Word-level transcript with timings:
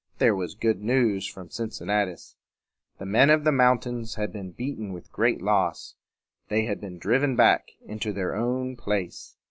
There 0.17 0.33
was 0.35 0.55
good 0.55 0.81
news 0.81 1.27
from 1.27 1.51
Cincinnatus. 1.51 2.35
The 2.97 3.05
men 3.05 3.29
of 3.29 3.43
the 3.43 3.51
mountains 3.51 4.15
had 4.15 4.33
been 4.33 4.49
beaten 4.49 4.93
with 4.93 5.11
great 5.11 5.43
loss. 5.43 5.93
They 6.49 6.65
had 6.65 6.81
been 6.81 6.97
driven 6.97 7.35
back 7.35 7.73
into 7.85 8.11
their 8.11 8.35
own 8.35 8.75
place. 8.75 9.35